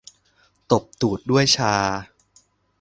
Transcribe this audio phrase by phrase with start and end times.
[0.71, 1.75] ตบตูดด้วยชา